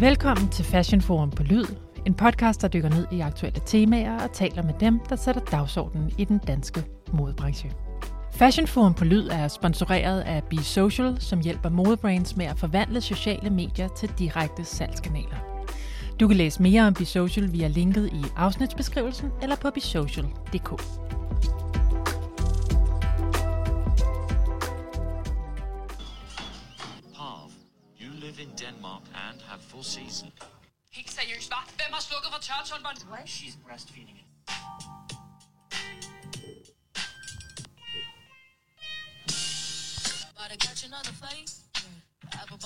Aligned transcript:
Velkommen 0.00 0.48
til 0.48 0.64
Fashion 0.64 1.00
Forum 1.00 1.30
på 1.30 1.42
Lyd, 1.42 1.64
en 2.06 2.14
podcast, 2.14 2.62
der 2.62 2.68
dykker 2.68 2.88
ned 2.88 3.06
i 3.12 3.20
aktuelle 3.20 3.60
temaer 3.66 4.22
og 4.22 4.32
taler 4.32 4.62
med 4.62 4.74
dem, 4.80 5.00
der 5.08 5.16
sætter 5.16 5.40
dagsordenen 5.40 6.12
i 6.18 6.24
den 6.24 6.38
danske 6.38 6.84
modebranche. 7.12 7.72
Fashion 8.32 8.66
Forum 8.66 8.94
på 8.94 9.04
Lyd 9.04 9.28
er 9.28 9.48
sponsoreret 9.48 10.20
af 10.20 10.44
Be 10.44 10.62
Social, 10.62 11.20
som 11.20 11.40
hjælper 11.40 11.68
modebrands 11.68 12.36
med 12.36 12.46
at 12.46 12.58
forvandle 12.58 13.00
sociale 13.00 13.50
medier 13.50 13.88
til 13.88 14.12
direkte 14.18 14.64
salgskanaler. 14.64 15.66
Du 16.20 16.28
kan 16.28 16.36
læse 16.36 16.62
mere 16.62 16.86
om 16.86 16.94
Be 16.94 17.04
Social 17.04 17.52
via 17.52 17.68
linket 17.68 18.06
i 18.12 18.24
afsnitsbeskrivelsen 18.36 19.30
eller 19.42 19.56
på 19.56 19.70
besocial.dk. 19.70 20.82
have 29.50 29.62
full 29.72 29.84
season. 29.84 30.28
Helt 30.92 31.12
seriøst, 31.18 31.52
hva'? 31.52 31.66
Hvem 31.78 31.92
har 31.96 32.02
slukket 32.08 32.30
for 32.34 32.40
tørretumberen? 32.48 32.96
What? 33.10 33.28
She's 33.36 33.56
breastfeeding 33.66 34.18
it. 34.22 34.26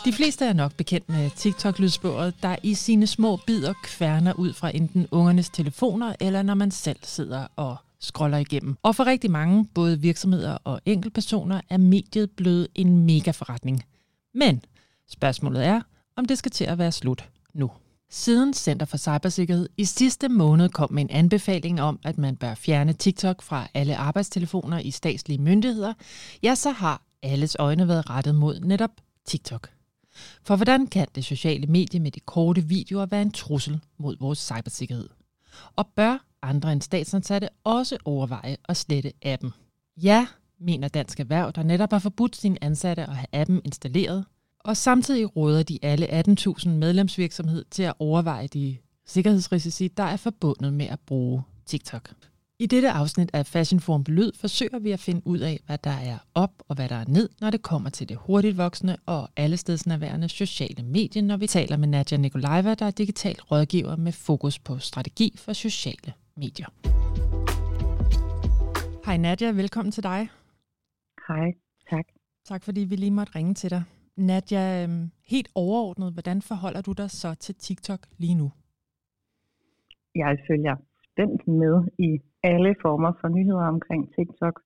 De 0.04 0.12
fleste 0.12 0.44
er 0.44 0.52
nok 0.52 0.74
bekendt 0.74 1.08
med 1.08 1.30
TikTok-lydsporet, 1.30 2.34
der 2.42 2.56
i 2.62 2.74
sine 2.74 3.06
små 3.06 3.36
bidder 3.36 3.74
kværner 3.84 4.32
ud 4.32 4.52
fra 4.52 4.70
enten 4.74 5.08
ungernes 5.10 5.48
telefoner, 5.48 6.14
eller 6.20 6.42
når 6.42 6.54
man 6.54 6.70
selv 6.70 6.98
sidder 7.02 7.46
og 7.56 7.76
scroller 8.00 8.38
igennem. 8.38 8.76
Og 8.82 8.96
for 8.96 9.06
rigtig 9.06 9.30
mange, 9.30 9.66
både 9.74 10.00
virksomheder 10.00 10.58
og 10.64 10.80
enkeltpersoner, 10.86 11.60
er 11.70 11.76
mediet 11.76 12.30
blevet 12.30 12.68
en 12.74 13.06
mega 13.06 13.30
forretning. 13.30 13.84
Men 14.34 14.64
spørgsmålet 15.08 15.64
er, 15.64 15.80
om 16.16 16.24
det 16.24 16.38
skal 16.38 16.50
til 16.50 16.64
at 16.64 16.78
være 16.78 16.92
slut 16.92 17.30
nu. 17.54 17.70
Siden 18.10 18.54
Center 18.54 18.86
for 18.86 18.96
Cybersikkerhed 18.96 19.68
i 19.76 19.84
sidste 19.84 20.28
måned 20.28 20.68
kom 20.68 20.92
med 20.92 21.02
en 21.02 21.10
anbefaling 21.10 21.80
om, 21.80 21.98
at 22.04 22.18
man 22.18 22.36
bør 22.36 22.54
fjerne 22.54 22.92
TikTok 22.92 23.42
fra 23.42 23.68
alle 23.74 23.96
arbejdstelefoner 23.96 24.78
i 24.78 24.90
statslige 24.90 25.42
myndigheder, 25.42 25.94
ja, 26.42 26.54
så 26.54 26.70
har 26.70 27.02
alles 27.22 27.56
øjne 27.58 27.88
været 27.88 28.10
rettet 28.10 28.34
mod 28.34 28.60
netop 28.60 28.90
TikTok. 29.26 29.70
For 30.42 30.56
hvordan 30.56 30.86
kan 30.86 31.06
det 31.14 31.24
sociale 31.24 31.66
medie 31.66 32.00
med 32.00 32.10
de 32.10 32.20
korte 32.20 32.64
videoer 32.64 33.06
være 33.06 33.22
en 33.22 33.30
trussel 33.30 33.80
mod 33.98 34.16
vores 34.20 34.38
cybersikkerhed? 34.38 35.08
Og 35.76 35.86
bør 35.86 36.26
andre 36.42 36.72
end 36.72 36.82
statsansatte 36.82 37.48
også 37.64 37.98
overveje 38.04 38.56
at 38.68 38.76
slette 38.76 39.12
appen? 39.22 39.52
Ja, 40.02 40.26
mener 40.60 40.88
Dansk 40.88 41.20
Erhverv, 41.20 41.52
der 41.52 41.62
netop 41.62 41.92
har 41.92 41.98
forbudt 41.98 42.36
sine 42.36 42.64
ansatte 42.64 43.02
at 43.02 43.16
have 43.16 43.26
appen 43.32 43.60
installeret, 43.64 44.24
og 44.64 44.76
samtidig 44.76 45.36
råder 45.36 45.62
de 45.62 45.78
alle 45.82 46.06
18.000 46.28 46.68
medlemsvirksomhed 46.68 47.64
til 47.70 47.82
at 47.82 47.94
overveje 47.98 48.46
de 48.46 48.76
sikkerhedsrisici, 49.06 49.88
der 49.88 50.02
er 50.02 50.16
forbundet 50.16 50.72
med 50.72 50.86
at 50.86 51.00
bruge 51.06 51.42
TikTok. 51.66 52.14
I 52.58 52.66
dette 52.66 52.90
afsnit 52.90 53.30
af 53.32 53.46
Fashion 53.46 53.80
Forum 53.80 54.04
Lyd 54.08 54.32
forsøger 54.40 54.78
vi 54.78 54.90
at 54.90 55.00
finde 55.00 55.22
ud 55.24 55.38
af, 55.38 55.60
hvad 55.66 55.78
der 55.78 55.90
er 55.90 56.18
op 56.34 56.52
og 56.68 56.76
hvad 56.76 56.88
der 56.88 56.96
er 56.96 57.04
ned, 57.08 57.28
når 57.40 57.50
det 57.50 57.62
kommer 57.62 57.90
til 57.90 58.08
det 58.08 58.16
hurtigt 58.16 58.56
voksende 58.56 58.96
og 59.06 59.28
allestedsnærværende 59.36 60.28
sociale 60.28 60.82
medie, 60.82 61.22
når 61.22 61.36
vi 61.36 61.46
taler 61.46 61.76
med 61.76 61.88
Nadja 61.88 62.16
Nikolajeva, 62.16 62.74
der 62.74 62.86
er 62.86 62.90
digital 62.90 63.36
rådgiver 63.50 63.96
med 63.96 64.12
fokus 64.12 64.58
på 64.58 64.78
strategi 64.78 65.34
for 65.38 65.52
sociale 65.52 66.12
medier. 66.36 66.66
Hej 69.04 69.16
Nadja, 69.16 69.50
velkommen 69.50 69.92
til 69.92 70.02
dig. 70.02 70.28
Hej, 71.28 71.52
tak. 71.90 72.04
Tak 72.48 72.64
fordi 72.64 72.80
vi 72.80 72.96
lige 72.96 73.10
måtte 73.10 73.32
ringe 73.36 73.54
til 73.54 73.70
dig. 73.70 73.82
Nadja, 74.16 74.64
øhm, 74.82 75.10
helt 75.32 75.48
overordnet, 75.54 76.12
hvordan 76.12 76.42
forholder 76.50 76.82
du 76.82 76.92
dig 76.92 77.10
så 77.10 77.34
til 77.44 77.54
TikTok 77.54 78.02
lige 78.18 78.34
nu? 78.42 78.48
Jeg 80.14 80.38
følger 80.48 80.76
spændt 81.06 81.42
med 81.48 81.74
i 81.98 82.10
alle 82.42 82.74
former 82.82 83.12
for 83.20 83.28
nyheder 83.28 83.68
omkring 83.74 84.02
TikTok, 84.16 84.56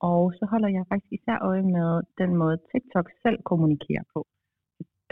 og 0.00 0.32
så 0.38 0.44
holder 0.52 0.68
jeg 0.68 0.84
faktisk 0.88 1.12
især 1.12 1.38
øje 1.50 1.62
med 1.76 1.88
den 2.20 2.36
måde, 2.36 2.56
TikTok 2.72 3.06
selv 3.22 3.38
kommunikerer 3.50 4.06
på. 4.14 4.20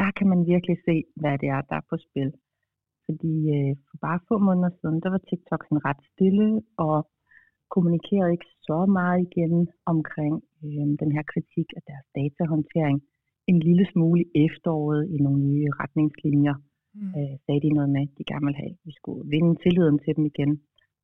Der 0.00 0.10
kan 0.16 0.26
man 0.32 0.40
virkelig 0.52 0.76
se, 0.88 0.96
hvad 1.20 1.38
det 1.38 1.48
er, 1.48 1.60
der 1.70 1.76
er 1.76 1.86
på 1.90 1.96
spil. 2.06 2.30
Fordi 3.06 3.34
øh, 3.56 3.72
for 3.88 3.96
bare 4.06 4.20
få 4.28 4.38
måneder 4.38 4.72
siden, 4.80 5.00
der 5.04 5.10
var 5.14 5.22
TikTok 5.28 5.62
sådan 5.64 5.84
ret 5.88 6.02
stille 6.12 6.62
og 6.86 6.96
kommunikerede 7.74 8.32
ikke 8.32 8.50
så 8.68 8.78
meget 8.98 9.18
igen 9.28 9.68
omkring 9.92 10.34
øh, 10.64 10.88
den 11.02 11.10
her 11.16 11.24
kritik 11.32 11.68
af 11.78 11.82
deres 11.90 12.06
datahåndtering. 12.16 12.98
En 13.50 13.58
lille 13.68 13.86
smule 13.92 14.20
i 14.22 14.28
efteråret 14.46 15.02
i 15.14 15.16
nogle 15.26 15.42
nye 15.50 15.68
retningslinjer 15.80 16.54
mm. 16.94 17.12
øh, 17.18 17.34
sagde 17.44 17.60
de 17.64 17.76
noget 17.76 17.90
med, 17.94 18.02
at 18.02 18.18
de 18.18 18.24
gerne 18.30 18.46
ville 18.46 18.62
have, 18.64 18.74
vi 18.88 18.92
skulle 18.98 19.22
vinde 19.34 19.52
tilliden 19.64 19.98
til 20.04 20.12
dem 20.16 20.24
igen. 20.32 20.52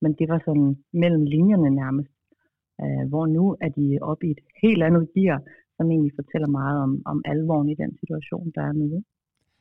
Men 0.03 0.13
det 0.19 0.27
var 0.33 0.41
sådan 0.47 0.71
mellem 1.03 1.25
linjerne 1.35 1.71
nærmest. 1.83 2.13
Øh, 2.83 3.05
hvor 3.11 3.27
nu 3.27 3.45
er 3.65 3.71
de 3.79 3.99
oppe 4.11 4.27
i 4.27 4.31
et 4.31 4.43
helt 4.63 4.83
andet 4.83 5.05
gear, 5.15 5.39
som 5.77 5.91
egentlig 5.91 6.13
fortæller 6.21 6.49
meget 6.61 6.79
om, 6.87 7.03
om 7.13 7.19
alvoren 7.25 7.69
i 7.69 7.81
den 7.83 7.93
situation, 8.01 8.53
der 8.55 8.63
er 8.63 8.73
nu. 8.73 9.03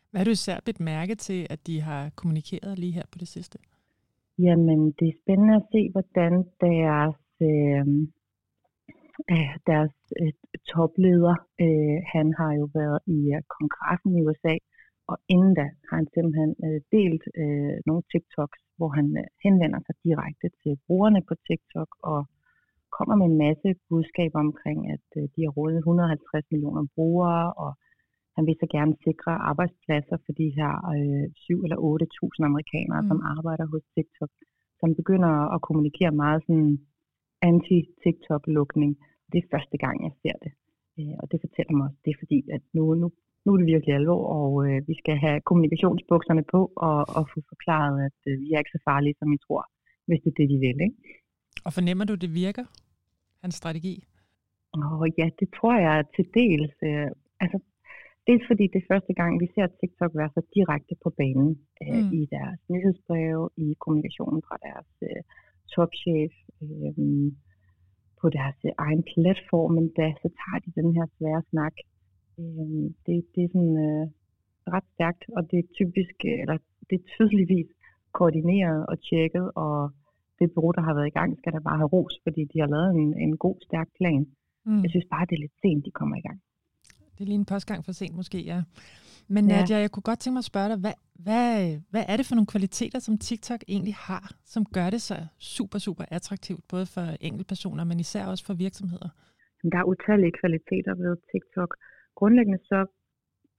Hvad 0.09 0.19
har 0.19 0.25
du 0.25 0.31
især 0.31 0.59
bedt 0.65 0.79
mærke 0.79 1.15
til, 1.15 1.47
at 1.49 1.67
de 1.67 1.81
har 1.81 2.03
kommunikeret 2.19 2.79
lige 2.79 2.91
her 2.91 3.07
på 3.11 3.17
det 3.17 3.27
sidste? 3.27 3.57
Jamen, 4.39 4.79
det 4.99 5.07
er 5.07 5.19
spændende 5.23 5.55
at 5.55 5.67
se, 5.73 5.81
hvordan 5.91 6.33
deres, 6.61 7.19
øh, 7.49 7.85
deres 9.71 9.95
øh, 10.21 10.33
topleder, 10.73 11.35
øh, 11.65 11.97
han 12.13 12.27
har 12.39 12.51
jo 12.59 12.65
været 12.79 12.99
i 13.17 13.19
øh, 13.35 13.41
kongressen 13.55 14.11
i 14.17 14.21
USA, 14.25 14.55
og 15.11 15.17
inden 15.33 15.53
da 15.59 15.65
har 15.87 15.95
han 15.99 16.07
simpelthen 16.15 16.51
øh, 16.65 16.79
delt 16.95 17.25
øh, 17.41 17.75
nogle 17.87 18.03
TikToks, 18.11 18.59
hvor 18.77 18.89
han 18.97 19.07
øh, 19.21 19.27
henvender 19.45 19.79
sig 19.85 19.95
direkte 20.07 20.47
til 20.61 20.73
brugerne 20.87 21.21
på 21.29 21.33
TikTok 21.47 21.89
og 22.11 22.19
kommer 22.97 23.15
med 23.17 23.27
en 23.31 23.41
masse 23.45 23.69
budskaber 23.89 24.39
omkring, 24.47 24.79
at 24.95 25.07
øh, 25.19 25.23
de 25.33 25.39
har 25.45 25.53
rådet 25.57 25.77
150 25.77 26.45
millioner 26.51 26.83
brugere, 26.95 27.45
og 27.63 27.71
han 28.35 28.43
vil 28.47 28.57
så 28.61 28.67
gerne 28.75 28.93
sikre 29.07 29.31
arbejdspladser 29.51 30.17
for 30.25 30.31
de 30.41 30.47
her 30.57 30.71
øh, 30.95 31.25
7 31.35 31.63
eller 31.65 31.77
8.000 31.77 32.49
amerikanere, 32.51 33.01
mm. 33.01 33.07
som 33.09 33.19
arbejder 33.35 33.65
hos 33.73 33.83
TikTok, 33.95 34.31
som 34.79 34.89
begynder 34.99 35.33
at 35.55 35.63
kommunikere 35.67 36.13
meget 36.23 36.39
sådan 36.47 36.71
anti-TikTok-lukning. 37.49 38.91
Det 39.31 39.37
er 39.39 39.51
første 39.53 39.77
gang, 39.83 39.95
jeg 40.07 40.13
ser 40.21 40.37
det. 40.45 40.51
Øh, 40.99 41.15
og 41.21 41.25
det 41.31 41.37
fortæller 41.45 41.73
mig 41.77 41.85
også, 41.87 41.99
det 42.05 42.11
er 42.11 42.19
fordi, 42.23 42.39
at 42.55 42.63
nu, 42.77 42.83
nu, 43.01 43.07
nu 43.43 43.49
er 43.53 43.57
det 43.59 43.71
virkelig 43.73 43.93
alvor, 43.95 44.21
og 44.39 44.51
øh, 44.67 44.77
vi 44.89 44.95
skal 45.01 45.15
have 45.25 45.37
kommunikationsbukserne 45.49 46.43
på 46.53 46.61
og, 46.87 46.99
og 47.17 47.23
få 47.33 47.39
forklaret, 47.51 47.97
at 48.07 48.19
øh, 48.29 48.33
vi 48.41 48.47
er 48.53 48.59
ikke 48.61 48.75
så 48.77 48.81
farlige, 48.89 49.15
som 49.19 49.33
I 49.35 49.37
tror, 49.45 49.63
hvis 50.07 50.21
det 50.23 50.31
er 50.31 50.37
det, 50.39 50.49
de 50.53 50.57
vil. 50.65 50.77
Ikke? 50.87 50.97
Og 51.65 51.71
fornemmer 51.77 52.05
du, 52.05 52.15
det 52.23 52.31
virker, 52.43 52.65
hans 53.43 53.55
strategi? 53.61 53.95
Åh 54.77 55.01
oh, 55.01 55.07
ja, 55.19 55.27
det 55.39 55.47
tror 55.57 55.75
jeg 55.85 55.97
til 56.15 56.25
dels. 56.39 56.75
Øh, 56.89 57.09
altså, 57.43 57.57
dels 58.27 58.45
fordi 58.49 58.65
det 58.73 58.79
er 58.81 58.91
første 58.93 59.13
gang, 59.19 59.31
vi 59.43 59.47
ser 59.55 59.67
TikTok 59.67 60.11
være 60.19 60.31
så 60.37 60.41
direkte 60.55 60.95
på 61.03 61.09
banen 61.19 61.49
øh, 61.83 62.01
mm. 62.03 62.11
i 62.19 62.21
deres 62.35 62.59
nyhedsbreve, 62.73 63.43
i 63.65 63.67
kommunikationen 63.83 64.41
fra 64.47 64.57
deres 64.67 64.91
øh, 65.09 65.21
topchef, 65.75 66.33
øh, 66.61 67.31
på 68.21 68.25
deres 68.37 68.59
øh, 68.65 68.71
egen 68.85 69.03
platform, 69.11 69.71
men 69.77 69.85
da 69.99 70.05
så 70.21 70.27
tager 70.41 70.59
de 70.65 70.69
den 70.79 70.89
her 70.97 71.05
svære 71.17 71.43
snak. 71.51 71.75
Øh, 72.39 72.85
det, 73.05 73.15
det 73.33 73.41
er 73.43 73.51
sådan 73.55 73.77
øh, 73.87 74.05
ret 74.75 74.87
stærkt, 74.95 75.23
og 75.35 75.41
det 75.49 75.57
er 75.59 75.73
typisk, 75.79 76.15
øh, 76.29 76.37
eller 76.43 76.57
det 76.89 76.95
er 76.99 77.09
tydeligvis 77.15 77.69
koordineret 78.19 78.79
og 78.91 78.95
tjekket, 79.09 79.45
og 79.65 79.75
det 80.39 80.51
bureau, 80.55 80.71
der 80.77 80.83
har 80.87 80.93
været 80.97 81.11
i 81.11 81.17
gang, 81.19 81.29
skal 81.37 81.53
der 81.53 81.67
bare 81.67 81.77
have 81.81 81.93
ros, 81.95 82.15
fordi 82.25 82.41
de 82.51 82.57
har 82.63 82.69
lavet 82.75 82.91
en, 83.01 83.09
en 83.25 83.33
god, 83.45 83.57
stærk 83.67 83.89
plan. 83.99 84.23
Mm. 84.65 84.81
Jeg 84.83 84.89
synes 84.93 85.07
bare, 85.13 85.25
det 85.29 85.35
er 85.35 85.43
lidt 85.45 85.57
sent, 85.63 85.85
de 85.85 85.91
kommer 85.99 86.15
i 86.17 86.25
gang. 86.27 86.39
Det 87.13 87.21
er 87.23 87.29
lige 87.31 87.41
en 87.45 87.51
postgang 87.53 87.85
for 87.85 87.91
sent 87.91 88.15
måske, 88.15 88.39
ja. 88.51 88.59
Men 89.35 89.43
Nadia, 89.51 89.77
ja. 89.77 89.83
jeg 89.83 89.91
kunne 89.91 90.07
godt 90.09 90.19
tænke 90.19 90.35
mig 90.35 90.45
at 90.45 90.51
spørge 90.53 90.69
dig, 90.71 90.79
hvad, 90.83 90.95
hvad, 91.25 91.49
hvad 91.93 92.03
er 92.11 92.15
det 92.17 92.25
for 92.27 92.35
nogle 92.37 92.53
kvaliteter, 92.53 92.99
som 93.07 93.15
TikTok 93.27 93.61
egentlig 93.73 93.95
har, 94.09 94.25
som 94.53 94.61
gør 94.77 94.87
det 94.95 95.01
så 95.09 95.17
super, 95.55 95.79
super 95.87 96.05
attraktivt, 96.17 96.63
både 96.73 96.85
for 96.95 97.05
enkeltpersoner, 97.27 97.83
men 97.89 97.97
især 98.05 98.23
også 98.31 98.43
for 98.47 98.55
virksomheder? 98.65 99.09
Der 99.71 99.77
er 99.79 99.89
utallige 99.93 100.37
kvaliteter 100.41 100.93
ved 101.03 101.11
TikTok. 101.31 101.71
Grundlæggende 102.19 102.61
så 102.71 102.79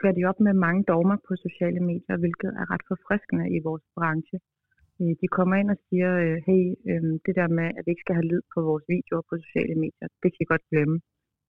gør 0.02 0.12
de 0.18 0.22
op 0.30 0.38
med 0.46 0.54
mange 0.66 0.82
dogmer 0.90 1.18
på 1.26 1.32
sociale 1.46 1.80
medier, 1.90 2.16
hvilket 2.22 2.50
er 2.60 2.66
ret 2.72 2.84
forfriskende 2.90 3.46
i 3.56 3.58
vores 3.68 3.84
branche. 3.96 4.38
Øh, 5.00 5.12
de 5.20 5.26
kommer 5.36 5.54
ind 5.60 5.70
og 5.74 5.78
siger, 5.86 6.10
øh, 6.24 6.36
hey, 6.48 6.64
øhm, 6.90 7.14
det 7.26 7.34
der 7.40 7.48
med, 7.58 7.68
at 7.76 7.82
vi 7.84 7.90
ikke 7.92 8.04
skal 8.04 8.18
have 8.18 8.30
lyd 8.32 8.44
på 8.54 8.58
vores 8.68 8.84
videoer 8.92 9.24
på 9.28 9.34
sociale 9.44 9.76
medier, 9.84 10.08
det 10.22 10.28
kan 10.32 10.42
I 10.44 10.52
godt 10.52 10.64
glemme, 10.70 10.96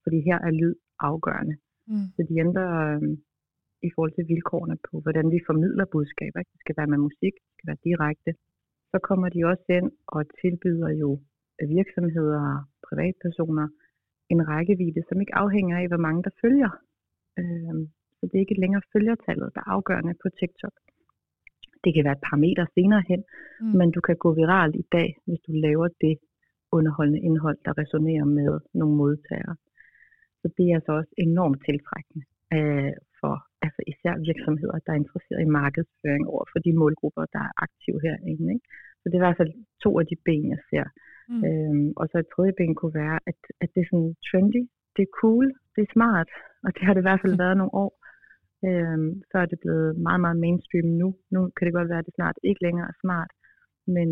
fordi 0.03 0.17
her 0.29 0.37
er 0.47 0.53
lyd 0.61 0.75
afgørende. 1.09 1.55
Mm. 1.91 2.07
Så 2.15 2.19
de 2.29 2.35
ændrer 2.45 2.69
øh, 2.87 3.01
i 3.87 3.89
forhold 3.95 4.13
til 4.15 4.27
vilkårene 4.33 4.77
på, 4.87 4.93
hvordan 5.03 5.27
vi 5.33 5.39
formidler 5.49 5.85
budskaber. 5.95 6.39
Det 6.39 6.59
skal 6.63 6.75
være 6.79 6.91
med 6.93 6.97
musik, 7.07 7.33
det 7.45 7.51
skal 7.55 7.67
være 7.71 7.83
direkte. 7.89 8.31
Så 8.91 8.97
kommer 9.07 9.27
de 9.29 9.45
også 9.51 9.67
ind 9.79 9.91
og 10.07 10.21
tilbyder 10.41 10.91
jo 11.03 11.09
virksomheder 11.77 12.41
og 12.53 12.59
privatpersoner 12.87 13.67
en 14.33 14.47
rækkevidde, 14.47 15.01
som 15.09 15.21
ikke 15.21 15.35
afhænger 15.35 15.77
af, 15.81 15.87
hvor 15.87 16.03
mange 16.07 16.23
der 16.23 16.33
følger. 16.41 16.71
Øh, 17.39 17.75
så 18.17 18.23
det 18.27 18.35
er 18.35 18.45
ikke 18.45 18.61
længere 18.63 18.81
følgertallet, 18.93 19.49
der 19.55 19.61
er 19.61 19.69
afgørende 19.77 20.15
på 20.23 20.29
TikTok. 20.39 20.75
Det 21.83 21.93
kan 21.93 22.03
være 22.03 22.17
et 22.19 22.27
par 22.29 22.37
meter 22.45 22.65
senere 22.75 23.03
hen, 23.11 23.23
Mm. 23.61 23.65
men 23.79 23.91
du 23.91 24.01
kan 24.01 24.17
gå 24.17 24.29
viralt 24.33 24.75
i 24.75 24.85
dag, 24.91 25.09
hvis 25.25 25.39
du 25.47 25.51
laver 25.51 25.87
det 26.01 26.17
underholdende 26.71 27.19
indhold, 27.19 27.57
der 27.65 27.77
resonerer 27.77 28.25
med 28.25 28.59
nogle 28.73 28.95
modtagere. 28.95 29.55
Så 30.41 30.47
det 30.57 30.65
er 30.69 30.75
altså 30.75 30.91
også 30.91 31.13
enormt 31.17 31.61
tiltrækkende 31.65 32.25
øh, 32.55 32.93
altså 33.65 33.81
især 33.91 34.13
virksomheder, 34.29 34.77
der 34.85 34.91
er 34.93 35.01
interesseret 35.03 35.41
i 35.43 35.55
markedsføring 35.61 36.23
over 36.33 36.45
for 36.51 36.59
de 36.65 36.71
målgrupper, 36.81 37.25
der 37.35 37.41
er 37.47 37.53
aktive 37.65 37.99
herinde. 38.05 38.47
Ikke? 38.55 38.67
Så 38.99 39.05
det 39.05 39.15
er 39.15 39.21
i 39.21 39.27
hvert 39.27 39.41
fald 39.41 39.53
to 39.83 39.91
af 39.99 40.05
de 40.11 40.17
ben, 40.25 40.45
jeg 40.53 40.61
ser. 40.69 40.85
Mm. 41.31 41.43
Øhm, 41.47 41.89
og 41.99 42.05
så 42.11 42.15
et 42.19 42.31
tredje 42.33 42.53
ben 42.59 42.75
kunne 42.75 42.95
være, 43.03 43.17
at, 43.29 43.39
at 43.63 43.69
det 43.73 43.81
er 43.81 43.89
sådan 43.91 44.15
trendy, 44.27 44.61
det 44.95 45.03
er 45.03 45.15
cool, 45.21 45.47
det 45.75 45.81
er 45.83 45.93
smart, 45.97 46.29
og 46.65 46.69
det 46.75 46.81
har 46.85 46.93
det 46.93 47.01
i 47.01 47.07
hvert 47.07 47.23
fald 47.23 47.37
været 47.43 47.57
nogle 47.57 47.77
år. 47.85 47.93
Øhm, 48.67 49.11
så 49.29 49.35
er 49.43 49.47
det 49.51 49.59
blevet 49.63 49.91
meget, 50.07 50.21
meget 50.25 50.37
mainstream 50.43 50.87
nu. 51.01 51.07
Nu 51.33 51.39
kan 51.55 51.65
det 51.65 51.77
godt 51.77 51.89
være, 51.89 52.01
at 52.01 52.09
det 52.09 52.17
snart 52.19 52.37
ikke 52.49 52.63
længere 52.65 52.87
er 52.91 52.97
smart, 53.03 53.31
men 53.95 54.07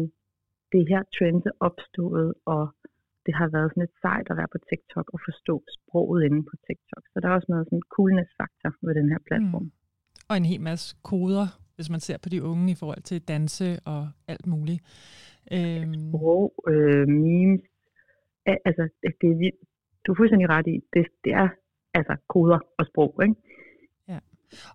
det 0.72 0.78
er 0.82 0.92
her 0.94 1.04
trends 1.16 1.46
er 1.46 1.58
opstået, 1.68 2.34
og 2.46 2.64
det 3.28 3.34
har 3.40 3.48
været 3.56 3.70
sådan 3.70 3.84
lidt 3.84 3.96
sejt 4.06 4.28
at 4.32 4.38
være 4.40 4.52
på 4.56 4.60
TikTok 4.70 5.08
og 5.14 5.20
forstå 5.28 5.56
sproget 5.78 6.22
inde 6.28 6.42
på 6.50 6.56
TikTok. 6.68 7.04
Så 7.12 7.16
der 7.20 7.28
er 7.28 7.36
også 7.38 7.50
noget 7.54 7.66
sådan 7.68 7.88
coolness-faktor 7.96 8.72
ved 8.86 8.94
den 9.00 9.10
her 9.14 9.22
platform. 9.28 9.64
Mm. 9.64 10.30
Og 10.30 10.36
en 10.38 10.50
hel 10.52 10.62
masse 10.70 10.88
koder, 11.10 11.48
hvis 11.76 11.90
man 11.94 12.02
ser 12.08 12.18
på 12.24 12.30
de 12.34 12.44
unge 12.50 12.72
i 12.72 12.80
forhold 12.82 13.02
til 13.10 13.28
danse 13.34 13.68
og 13.94 14.02
alt 14.34 14.48
muligt. 14.54 14.82
Øhm, 15.56 15.94
Sprog, 16.10 16.54
øh, 16.72 17.08
memes, 17.08 17.62
altså 18.68 18.84
det, 19.02 19.12
det 19.22 19.30
er. 19.32 19.52
Du 20.04 20.12
er 20.12 20.18
fuldstændig 20.20 20.50
ret 20.50 20.68
i, 20.68 20.76
det, 20.94 21.06
det 21.24 21.34
er 21.44 21.50
altså 21.94 22.16
koder 22.34 22.60
og 22.80 22.86
sprog, 22.86 23.14
ikke? 23.24 23.36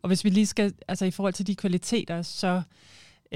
og 0.03 0.07
hvis 0.09 0.25
vi 0.25 0.31
lige 0.31 0.47
skal, 0.47 0.75
altså 0.89 1.05
i 1.07 1.11
forhold 1.11 1.33
til 1.33 1.47
de 1.47 1.57
kvaliteter, 1.57 2.23
så 2.23 2.53
øh, 2.57 2.63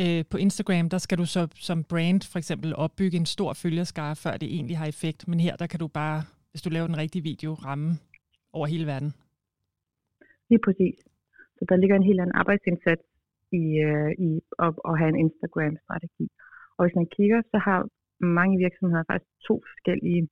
Øh, 0.02 0.22
på 0.32 0.36
Instagram, 0.46 0.86
der 0.94 0.98
skal 0.98 1.18
du 1.18 1.26
så 1.36 1.42
som 1.68 1.78
brand 1.90 2.20
for 2.32 2.38
eksempel 2.38 2.68
opbygge 2.84 3.16
en 3.16 3.26
stor 3.36 3.50
følgerskare, 3.62 4.14
før 4.24 4.34
det 4.42 4.48
egentlig 4.56 4.76
har 4.78 4.86
effekt. 4.94 5.28
Men 5.28 5.40
her, 5.40 5.54
der 5.56 5.66
kan 5.66 5.80
du 5.80 5.88
bare, 6.00 6.18
hvis 6.50 6.62
du 6.62 6.70
laver 6.70 6.86
den 6.86 7.02
rigtige 7.02 7.26
video, 7.30 7.50
ramme 7.66 7.88
over 8.52 8.66
hele 8.66 8.86
verden. 8.92 9.10
Lige 10.50 10.62
præcis. 10.66 10.96
Så 11.56 11.62
der 11.68 11.76
ligger 11.76 11.96
en 11.96 12.08
helt 12.10 12.20
anden 12.20 12.38
arbejdsindsats 12.42 13.04
i, 13.62 13.64
øh, 13.88 14.12
i 14.28 14.30
at, 14.64 14.72
at 14.88 14.98
have 15.00 15.10
en 15.14 15.22
Instagram-strategi. 15.26 16.26
Og 16.76 16.80
hvis 16.84 16.98
man 17.00 17.08
kigger, 17.16 17.40
så 17.52 17.58
har 17.68 17.78
mange 18.38 18.56
virksomheder 18.64 19.04
faktisk 19.10 19.32
to 19.48 19.54
forskellige 19.70 20.22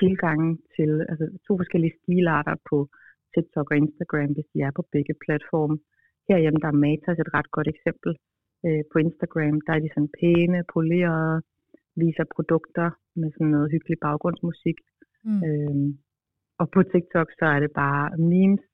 tilgange 0.00 0.48
til, 0.76 0.90
altså 1.10 1.26
to 1.46 1.52
forskellige 1.60 1.96
stilarter 2.00 2.56
på 2.70 2.76
TikTok 3.34 3.66
og 3.70 3.76
Instagram, 3.76 4.30
hvis 4.34 4.48
de 4.52 4.58
er 4.66 4.72
på 4.78 4.82
begge 4.94 5.14
platforme. 5.24 5.76
Herhjemme 6.28 6.60
der 6.62 6.70
er 6.72 6.82
Matas 6.84 7.18
et 7.18 7.34
ret 7.36 7.50
godt 7.56 7.68
eksempel. 7.74 8.10
Øh, 8.66 8.82
på 8.92 8.96
Instagram, 8.98 9.56
der 9.66 9.72
er 9.74 9.82
de 9.84 9.90
sådan 9.94 10.14
pæne, 10.20 10.60
polerede, 10.74 11.42
viser 11.96 12.24
produkter 12.36 12.88
med 13.20 13.28
sådan 13.32 13.52
noget 13.54 13.70
hyggelig 13.72 13.98
baggrundsmusik. 14.06 14.78
Mm. 15.24 15.42
Øhm, 15.46 15.88
og 16.60 16.66
på 16.74 16.80
TikTok, 16.82 17.28
så 17.38 17.44
er 17.54 17.60
det 17.60 17.72
bare 17.82 18.04
memes 18.32 18.64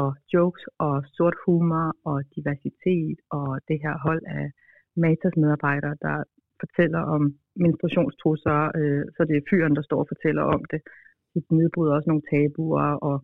og 0.00 0.08
jokes 0.32 0.64
og 0.78 1.04
sort 1.16 1.36
humor 1.46 1.86
og 2.04 2.18
diversitet 2.34 3.18
og 3.30 3.48
det 3.68 3.78
her 3.84 3.94
hold 4.06 4.22
af 4.26 4.46
Matas 4.96 5.36
medarbejdere, 5.36 5.96
der 6.06 6.16
fortæller 6.60 7.02
om 7.14 7.22
menstruationstrusser, 7.64 8.58
øh, 8.78 9.04
så 9.16 9.20
det 9.28 9.36
er 9.36 9.48
fyren, 9.50 9.76
der 9.76 9.82
står 9.82 9.98
og 10.04 10.08
fortæller 10.12 10.42
om 10.42 10.62
det. 10.72 10.80
De 11.34 11.40
nedbryder 11.50 11.94
også 11.94 12.08
nogle 12.10 12.28
tabuer 12.30 12.88
og 13.08 13.16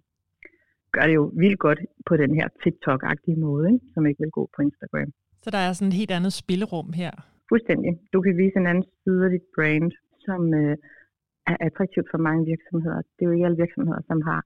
gør 0.92 1.04
det 1.06 1.14
jo 1.14 1.24
vildt 1.42 1.58
godt 1.66 1.80
på 2.08 2.16
den 2.16 2.32
her 2.38 2.48
TikTok-agtige 2.62 3.38
måde, 3.46 3.66
ikke? 3.72 3.86
som 3.94 4.06
ikke 4.06 4.22
vil 4.22 4.36
gå 4.38 4.44
på 4.56 4.62
Instagram. 4.62 5.10
Så 5.42 5.48
der 5.54 5.60
er 5.62 5.72
sådan 5.72 5.92
et 5.92 6.00
helt 6.00 6.14
andet 6.18 6.34
spillerum 6.42 6.88
her. 7.02 7.12
Fuldstændig. 7.50 7.90
Du 8.14 8.18
kan 8.24 8.34
vise 8.42 8.56
en 8.62 8.70
anden 8.70 8.86
side 9.02 9.20
af 9.26 9.30
dit 9.36 9.46
brand, 9.56 9.90
som 10.26 10.40
øh, 10.60 10.76
er 11.50 11.56
attraktivt 11.68 12.08
for 12.12 12.20
mange 12.28 12.42
virksomheder. 12.52 13.00
Det 13.14 13.22
er 13.22 13.28
jo 13.28 13.34
ikke 13.36 13.46
alle 13.48 13.62
virksomheder, 13.64 14.02
som 14.10 14.18
har 14.30 14.40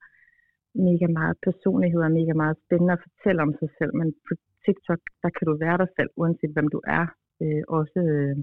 mega 0.88 1.06
meget 1.20 1.36
personlighed 1.48 2.00
og 2.08 2.12
mega 2.20 2.34
meget 2.42 2.56
spændende 2.64 2.92
at 2.96 3.04
fortælle 3.06 3.40
om 3.46 3.52
sig 3.60 3.70
selv, 3.78 3.92
men 4.00 4.08
på 4.26 4.32
TikTok, 4.64 5.00
der 5.22 5.30
kan 5.36 5.44
du 5.48 5.54
være 5.64 5.78
dig 5.82 5.90
selv, 5.96 6.10
uanset 6.20 6.52
hvem 6.54 6.68
du 6.74 6.80
er. 6.98 7.06
Øh, 7.42 7.62
også 7.78 7.98
øh, 8.14 8.36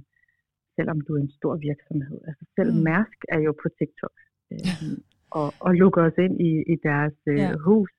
selvom 0.76 1.00
du 1.06 1.12
er 1.16 1.22
en 1.22 1.36
stor 1.40 1.54
virksomhed. 1.70 2.20
Altså 2.30 2.44
selv 2.58 2.72
Mm. 2.74 2.82
Mærsk 2.90 3.20
er 3.36 3.40
jo 3.48 3.52
på 3.62 3.68
TikTok 3.78 4.16
øh, 4.52 4.60
og, 5.40 5.50
og 5.66 5.72
lukker 5.82 6.02
os 6.10 6.18
ind 6.26 6.36
i, 6.50 6.52
i 6.74 6.76
deres 6.90 7.18
øh, 7.34 7.38
ja. 7.38 7.52
hus 7.68 7.92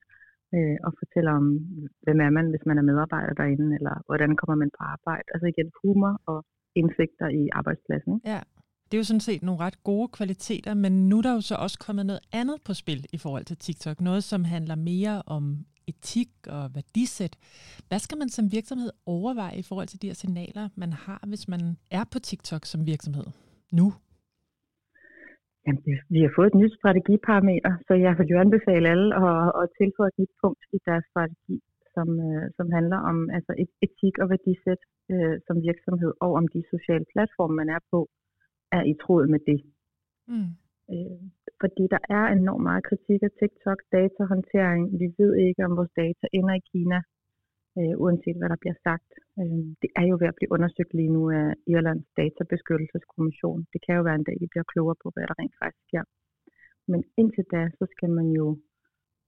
øh, 0.55 0.77
og 0.85 0.91
fortæller 1.01 1.31
om, 1.39 1.45
hvem 2.05 2.19
er 2.27 2.31
man, 2.37 2.47
hvis 2.51 2.65
man 2.69 2.77
er 2.77 2.85
medarbejder 2.89 3.33
derinde, 3.41 3.67
eller 3.77 3.95
hvordan 4.07 4.31
kommer 4.39 4.55
man 4.61 4.71
på 4.77 4.81
arbejde. 4.95 5.27
Altså 5.33 5.47
igen, 5.53 5.69
humor 5.81 6.13
og 6.31 6.39
indsigter 6.81 7.27
i 7.41 7.43
arbejdspladsen. 7.59 8.13
Ja. 8.33 8.41
Det 8.85 8.97
er 8.97 9.01
jo 9.03 9.11
sådan 9.11 9.27
set 9.29 9.43
nogle 9.43 9.61
ret 9.65 9.83
gode 9.83 10.07
kvaliteter, 10.07 10.73
men 10.73 11.09
nu 11.09 11.17
er 11.17 11.21
der 11.21 11.33
jo 11.33 11.41
så 11.41 11.55
også 11.55 11.77
kommet 11.79 12.05
noget 12.05 12.21
andet 12.33 12.57
på 12.65 12.73
spil 12.73 13.05
i 13.13 13.17
forhold 13.17 13.45
til 13.45 13.57
TikTok. 13.57 14.01
Noget, 14.01 14.23
som 14.23 14.43
handler 14.43 14.75
mere 14.75 15.21
om 15.25 15.65
etik 15.87 16.29
og 16.47 16.75
værdisæt. 16.75 17.37
Hvad 17.87 17.99
skal 17.99 18.17
man 18.17 18.29
som 18.29 18.51
virksomhed 18.51 18.91
overveje 19.05 19.57
i 19.57 19.61
forhold 19.61 19.87
til 19.87 20.01
de 20.01 20.07
her 20.07 20.13
signaler, 20.13 20.69
man 20.75 20.93
har, 20.93 21.23
hvis 21.27 21.47
man 21.47 21.77
er 21.91 22.03
på 22.11 22.19
TikTok 22.19 22.65
som 22.65 22.85
virksomhed 22.85 23.25
nu? 23.71 23.93
Jamen, 25.65 25.81
det- 25.85 26.05
vi 26.15 26.19
har 26.25 26.31
fået 26.35 26.49
et 26.51 26.59
nyt 26.61 26.73
strategiparameter, 26.79 27.73
så 27.87 27.93
jeg 28.05 28.13
vil 28.17 28.27
jo 28.33 28.37
anbefale 28.45 28.85
alle 28.93 29.09
at, 29.25 29.45
at 29.61 29.65
tilføje 29.79 30.11
et 30.13 30.19
nyt 30.21 30.33
punkt 30.41 30.63
i 30.75 30.79
deres 30.87 31.05
strategi, 31.11 31.57
som, 31.95 32.07
øh, 32.27 32.45
som 32.57 32.67
handler 32.77 32.99
om 33.11 33.17
altså 33.37 33.53
et, 33.63 33.71
etik 33.85 34.15
og 34.21 34.27
værdisæt 34.33 34.81
øh, 35.13 35.35
som 35.47 35.55
virksomhed, 35.69 36.13
og 36.25 36.31
om 36.39 36.45
de 36.53 36.61
sociale 36.73 37.05
platforme, 37.13 37.55
man 37.61 37.69
er 37.75 37.81
på, 37.91 37.99
er 38.77 38.83
i 38.91 38.93
tråd 39.03 39.23
med 39.33 39.41
det. 39.49 39.59
Mm. 40.31 40.49
Øh, 40.93 41.21
fordi 41.61 41.83
der 41.95 42.01
er 42.17 42.23
enormt 42.37 42.63
meget 42.69 42.83
kritik 42.89 43.21
af 43.27 43.31
TikTok, 43.39 43.79
datahåndtering. 43.91 44.81
Vi 45.01 45.07
ved 45.19 45.31
ikke, 45.47 45.65
om 45.67 45.77
vores 45.79 45.93
data 46.03 46.25
ender 46.37 46.55
i 46.61 46.67
Kina, 46.71 46.99
øh, 47.79 47.93
uanset 48.03 48.37
hvad 48.39 48.49
der 48.53 48.63
bliver 48.63 48.77
sagt. 48.87 49.09
Øh, 49.39 49.63
det 49.81 49.89
er 49.99 50.05
jo 50.09 50.15
ved 50.21 50.31
at 50.31 50.37
blive 50.39 50.53
undersøgt 50.55 50.93
lige 50.99 51.13
nu 51.17 51.23
af 51.39 51.47
Irlands 51.73 52.07
databeskyttelseskommission. 52.19 53.59
Det 53.73 53.79
kan 53.85 53.95
jo 53.97 54.03
være 54.07 54.19
en 54.19 54.27
dag, 54.29 54.37
vi 54.43 54.51
bliver 54.51 54.67
klogere 54.73 55.01
på, 55.03 55.07
hvad 55.13 55.25
der 55.29 55.39
rent 55.41 55.55
faktisk 55.61 55.83
sker. 55.87 56.03
Men 56.91 56.99
indtil 57.19 57.45
da, 57.53 57.61
så 57.79 57.85
skal 57.93 58.09
man 58.19 58.27
jo 58.39 58.45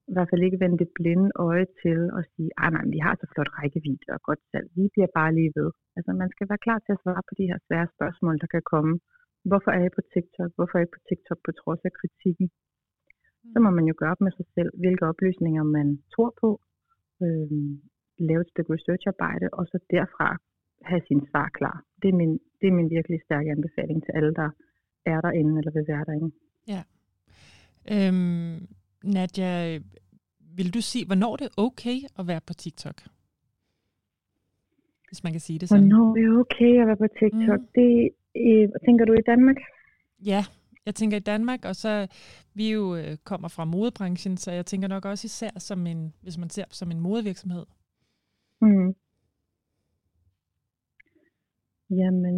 i 0.10 0.14
hvert 0.14 0.30
fald 0.32 0.44
ikke 0.48 0.62
vende 0.64 0.82
det 0.84 0.90
blinde 0.98 1.30
øje 1.50 1.68
til 1.82 2.00
og 2.18 2.22
sige, 2.34 2.52
ah 2.64 2.72
nej, 2.76 2.86
vi 2.96 3.00
har 3.06 3.14
så 3.16 3.26
flot 3.34 3.52
rækkevidde 3.58 4.08
og 4.16 4.20
godt 4.28 4.42
salg. 4.52 4.68
Vi 4.80 4.86
bliver 4.94 5.10
bare 5.20 5.36
lige 5.38 5.52
ved. 5.58 5.70
Altså 5.98 6.12
man 6.22 6.30
skal 6.34 6.50
være 6.52 6.66
klar 6.66 6.80
til 6.82 6.96
at 6.96 7.02
svare 7.04 7.24
på 7.28 7.34
de 7.40 7.50
her 7.50 7.60
svære 7.68 7.88
spørgsmål, 7.96 8.36
der 8.44 8.50
kan 8.56 8.64
komme. 8.74 8.94
Hvorfor 9.50 9.72
er 9.76 9.82
jeg 9.86 9.94
på 9.98 10.04
TikTok? 10.14 10.52
Hvorfor 10.58 10.76
er 10.78 10.84
jeg 10.86 10.94
på 10.96 11.02
TikTok 11.10 11.40
på 11.46 11.52
trods 11.62 11.82
af 11.88 11.94
kritikken? 12.00 12.48
Så 13.52 13.58
må 13.64 13.70
man 13.78 13.86
jo 13.90 13.94
gøre 14.00 14.14
op 14.14 14.22
med 14.26 14.34
sig 14.40 14.48
selv, 14.56 14.72
hvilke 14.82 15.06
oplysninger 15.12 15.64
man 15.78 15.88
tror 16.14 16.32
på, 16.42 16.50
øh, 17.24 17.50
lave 18.32 18.42
et 18.42 18.50
stykke 18.54 18.74
researcharbejde, 18.74 19.48
og 19.54 19.64
så 19.72 19.78
derfra 19.94 20.30
have 20.90 21.02
sin 21.08 21.22
svar 21.30 21.50
klar. 21.58 21.78
Det 22.02 22.10
er 22.10 22.18
min, 22.22 22.34
det 22.60 22.68
er 22.68 22.76
min 22.80 22.90
virkelig 22.90 23.20
stærke 23.28 23.52
anbefaling 23.52 24.00
til 24.06 24.12
alle, 24.18 24.34
der 24.42 24.50
er 25.06 25.22
derinde 25.22 25.54
eller 25.60 25.72
vil 25.72 25.88
være 25.88 26.06
derinde. 26.10 26.32
Øhm, 27.92 28.68
Nadja, 29.04 29.80
vil 30.58 30.74
du 30.74 30.82
sige, 30.82 31.06
hvornår 31.06 31.36
det 31.36 31.46
er 31.46 31.54
okay 31.58 31.98
at 32.20 32.28
være 32.28 32.42
på 32.48 32.54
TikTok? 32.54 33.02
Hvis 35.08 35.24
man 35.24 35.32
kan 35.32 35.40
sige 35.40 35.60
det 35.60 35.70
sådan. 35.70 35.88
Hvornår 35.88 36.10
er 36.10 36.14
det 36.14 36.40
okay 36.40 36.82
at 36.82 36.88
være 36.88 36.98
på 36.98 37.08
TikTok? 37.20 37.60
Mm. 37.60 37.68
Det, 37.76 38.10
øh, 38.36 38.70
tænker 38.86 39.06
du 39.06 39.14
i 39.14 39.24
Danmark? 39.26 39.56
Ja, 40.26 40.44
jeg 40.86 40.96
tænker 40.96 41.18
i 41.18 41.20
Danmark, 41.20 41.66
og 41.66 41.76
så 41.76 42.08
vi 42.54 42.72
jo 42.72 42.96
øh, 42.96 43.18
kommer 43.24 43.48
fra 43.48 43.66
modebranchen, 43.66 44.38
så 44.38 44.52
jeg 44.52 44.66
tænker 44.66 44.88
nok 44.88 45.06
også 45.06 45.26
især 45.26 45.50
som 45.58 45.88
en, 45.88 46.14
hvis 46.22 46.38
man 46.38 46.50
ser 46.50 46.66
som 46.70 46.92
en 46.92 47.00
modevirksomhed. 47.00 47.66
Mm. 48.64 48.96
Jamen, 52.00 52.38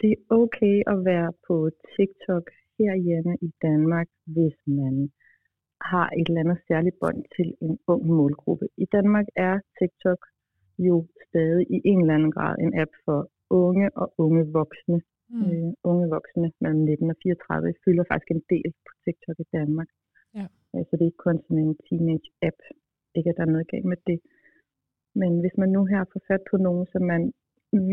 det 0.00 0.10
er 0.12 0.22
okay 0.40 0.76
at 0.92 0.98
være 1.10 1.32
på 1.46 1.70
TikTok 1.94 2.44
herhjemme 2.78 3.34
i 3.48 3.50
Danmark, 3.62 4.08
hvis 4.34 4.56
man 4.66 4.94
har 5.80 6.08
et 6.18 6.28
eller 6.28 6.40
andet 6.44 6.60
særligt 6.68 6.96
bånd 7.00 7.20
til 7.36 7.48
en 7.66 7.78
ung 7.86 8.02
målgruppe. 8.06 8.66
I 8.76 8.86
Danmark 8.96 9.26
er 9.36 9.54
TikTok 9.78 10.20
jo 10.78 11.06
stadig 11.26 11.66
i 11.76 11.78
en 11.90 12.00
eller 12.00 12.14
anden 12.14 12.32
grad 12.36 12.54
en 12.64 12.72
app 12.82 12.92
for 13.04 13.30
unge 13.50 13.86
og 14.00 14.14
unge 14.18 14.42
voksne. 14.52 15.00
Mm. 15.28 15.42
Øh, 15.44 15.72
unge 15.90 16.06
voksne 16.16 16.52
mellem 16.60 16.80
19 16.80 17.10
og 17.10 17.16
34 17.22 17.74
fylder 17.84 18.04
faktisk 18.10 18.30
en 18.30 18.44
del 18.50 18.70
på 18.86 18.92
TikTok 19.04 19.38
i 19.44 19.48
Danmark. 19.58 19.88
Ja. 20.34 20.46
Øh, 20.74 20.82
Så 20.86 20.90
det 20.96 21.02
er 21.02 21.12
ikke 21.12 21.26
kun 21.28 21.38
sådan 21.42 21.64
en 21.66 21.76
teenage-app. 21.86 22.60
Ikke 23.16 23.30
at 23.30 23.36
der 23.36 23.42
er 23.46 23.54
noget 23.54 23.68
galt 23.72 23.88
med 23.92 23.96
det. 24.06 24.18
Men 25.20 25.32
hvis 25.42 25.56
man 25.60 25.70
nu 25.76 25.80
her 25.92 26.02
får 26.12 26.22
fat 26.30 26.42
på 26.50 26.56
nogen, 26.66 26.86
som 26.92 27.02
man 27.12 27.22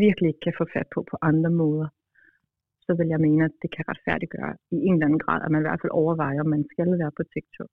virkelig 0.04 0.28
ikke 0.32 0.44
kan 0.46 0.58
få 0.60 0.64
fat 0.74 0.88
på 0.94 1.00
på 1.10 1.16
andre 1.30 1.50
måder, 1.62 1.88
så 2.86 2.90
vil 2.98 3.08
jeg 3.12 3.20
mene, 3.26 3.44
at 3.48 3.54
det 3.62 3.70
kan 3.76 3.84
retfærdiggøre 3.90 4.52
i 4.76 4.76
en 4.86 4.94
eller 4.94 5.06
anden 5.06 5.24
grad, 5.24 5.40
at 5.44 5.50
man 5.52 5.60
i 5.60 5.66
hvert 5.66 5.80
fald 5.82 5.98
overvejer, 6.02 6.40
om 6.44 6.50
man 6.56 6.64
skal 6.72 6.88
være 7.02 7.12
på 7.18 7.24
TikTok. 7.34 7.72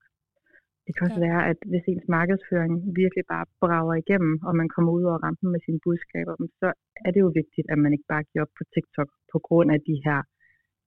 Det 0.86 0.91
kan 0.96 1.05
også 1.08 1.22
Ja. 1.24 1.27
være, 1.29 1.41
at 1.51 1.60
hvis 1.72 1.86
ens 1.91 2.08
markedsføring 2.17 2.74
virkelig 3.01 3.25
bare 3.34 3.46
brager 3.62 3.96
igennem, 4.03 4.34
og 4.48 4.53
man 4.62 4.70
kommer 4.74 4.91
ud 4.98 5.03
over 5.10 5.20
rampen 5.25 5.50
med 5.51 5.62
sine 5.65 5.79
budskaber, 5.86 6.34
så 6.62 6.67
er 7.05 7.12
det 7.12 7.20
jo 7.25 7.29
vigtigt, 7.41 7.67
at 7.74 7.79
man 7.84 7.93
ikke 7.96 8.08
bare 8.13 8.24
giver 8.29 8.43
op 8.46 8.53
på 8.58 8.63
TikTok 8.74 9.10
på 9.31 9.38
grund 9.48 9.70
af 9.75 9.79
de 9.89 9.96
her, 10.05 10.20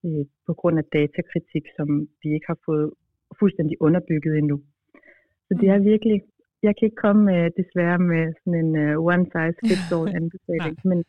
øh, 0.05 0.25
på 0.47 0.53
grund 0.59 0.75
af 0.81 0.85
datakritik, 0.95 1.65
som 1.77 1.87
vi 2.21 2.27
ikke 2.35 2.47
har 2.53 2.59
fået 2.67 2.87
fuldstændig 3.39 3.75
underbygget 3.87 4.33
endnu. 4.37 4.57
Så 5.47 5.51
det 5.61 5.67
er 5.69 5.79
virkelig, 5.91 6.17
jeg 6.67 6.73
kan 6.75 6.85
ikke 6.87 7.03
komme 7.05 7.21
med, 7.31 7.41
desværre 7.61 7.99
med 8.11 8.23
sådan 8.39 8.59
en 8.63 8.71
uh, 8.83 9.05
one 9.13 9.25
size 9.33 9.57
fits 9.67 9.91
all 9.95 10.07
anbefaling, 10.19 10.77
men, 10.89 10.99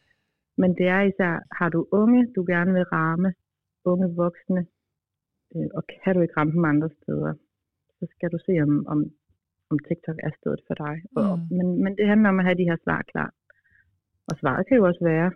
men 0.60 0.70
det 0.78 0.86
er 0.96 1.00
især, 1.10 1.34
har 1.58 1.68
du 1.75 1.80
unge, 2.00 2.20
du 2.36 2.40
gerne 2.52 2.72
vil 2.76 2.90
ramme, 2.96 3.30
unge 3.90 4.08
voksne, 4.22 4.62
øh, 5.54 5.68
og 5.76 5.82
kan 5.90 6.14
du 6.14 6.20
ikke 6.22 6.36
ramme 6.38 6.52
dem 6.56 6.64
andre 6.72 6.90
steder, 7.00 7.32
så 7.98 8.04
skal 8.14 8.28
du 8.34 8.38
se, 8.46 8.52
om, 8.66 8.72
om, 8.92 8.98
om 9.70 9.78
TikTok 9.88 10.18
er 10.26 10.32
stedet 10.40 10.60
for 10.66 10.75
dig. 10.84 10.96
Og, 11.20 11.30
Mm. 11.38 11.56
men, 11.56 11.66
men 11.84 11.92
det 11.98 12.06
handler 12.12 12.28
om 12.28 12.38
at 12.40 12.46
have 12.48 12.58
de 12.60 12.68
her 12.70 12.78
svar 12.84 13.02
klar. 13.12 13.30
Og 14.28 14.34
svaret 14.40 14.66
kan 14.66 14.76
jo 14.76 14.84
også 14.90 15.04
være, 15.12 15.30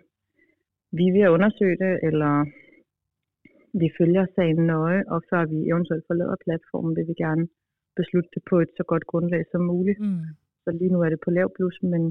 vi 0.97 1.03
er 1.07 1.13
ved 1.17 1.27
at 1.27 1.33
undersøge 1.37 1.77
det, 1.83 1.93
eller 2.07 2.33
vi 3.81 3.87
følger 3.97 4.25
sagen 4.35 4.65
nøje, 4.73 5.03
og 5.13 5.19
før 5.29 5.41
vi 5.51 5.57
eventuelt 5.71 6.05
forlader 6.07 6.35
platformen, 6.45 6.95
vil 6.95 7.07
vi 7.11 7.15
gerne 7.25 7.47
beslutte 7.99 8.29
det 8.35 8.43
på 8.49 8.55
et 8.63 8.71
så 8.77 8.83
godt 8.91 9.05
grundlag 9.11 9.43
som 9.51 9.61
muligt. 9.73 9.99
Mm. 9.99 10.25
Så 10.63 10.69
lige 10.79 10.91
nu 10.93 10.99
er 11.05 11.09
det 11.13 11.19
på 11.25 11.29
lav 11.37 11.47
plus, 11.57 11.75
men 11.91 12.01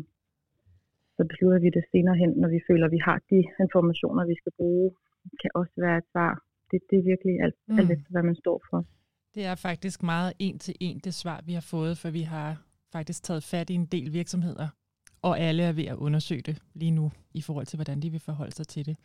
så 1.16 1.22
beslutter 1.30 1.58
vi 1.64 1.70
det 1.76 1.84
senere 1.92 2.16
hen, 2.22 2.30
når 2.42 2.48
vi 2.56 2.60
føler, 2.68 2.86
at 2.86 2.92
vi 2.96 3.00
har 3.08 3.18
de 3.30 3.38
informationer, 3.64 4.22
vi 4.32 4.36
skal 4.40 4.52
bruge. 4.60 4.90
Det 5.30 5.36
kan 5.42 5.50
også 5.54 5.72
være 5.84 5.98
et 6.02 6.08
svar. 6.12 6.32
Det, 6.70 6.78
det 6.90 6.96
er 6.98 7.02
virkelig 7.12 7.34
alt, 7.44 7.54
Mm. 7.68 7.78
alt 7.78 7.90
efter, 7.90 8.10
hvad 8.10 8.22
man 8.22 8.36
står 8.44 8.58
for. 8.70 8.78
Det 9.34 9.44
er 9.44 9.54
faktisk 9.54 10.02
meget 10.02 10.32
en 10.38 10.58
til 10.58 10.74
en 10.80 10.98
det 10.98 11.14
svar, 11.14 11.42
vi 11.46 11.52
har 11.52 11.66
fået, 11.74 11.98
for 11.98 12.10
vi 12.10 12.22
har 12.22 12.62
faktisk 12.92 13.22
taget 13.22 13.42
fat 13.42 13.70
i 13.70 13.74
en 13.74 13.86
del 13.86 14.12
virksomheder, 14.12 14.68
og 15.22 15.38
alle 15.38 15.62
er 15.62 15.72
ved 15.72 15.84
at 15.84 15.96
undersøge 15.96 16.40
det 16.42 16.62
lige 16.74 16.90
nu, 16.90 17.10
i 17.34 17.42
forhold 17.42 17.66
til, 17.66 17.76
hvordan 17.76 18.00
de 18.00 18.10
vil 18.10 18.20
forholde 18.20 18.52
sig 18.52 18.66
til 18.66 18.86
det. 18.86 18.96